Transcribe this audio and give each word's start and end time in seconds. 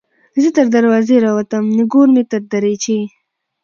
ـ 0.25 0.41
زه 0.41 0.49
تر 0.57 0.65
دروازې 0.75 1.15
راوتم 1.25 1.63
نګور 1.77 2.07
مې 2.13 2.23
تر 2.31 2.41
دريچې 2.51 2.99